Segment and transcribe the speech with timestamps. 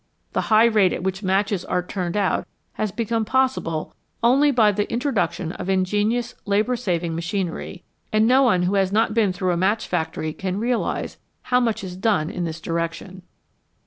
[0.33, 3.93] The high rate at which matches are turned out has "become possible
[4.23, 9.13] only by the introduction of ingenious labour saving machinery, and no one who has not
[9.13, 13.21] been through a match factory can realise how much is done in this direction.